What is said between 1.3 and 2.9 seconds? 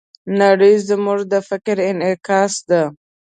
د فکر انعکاس ده.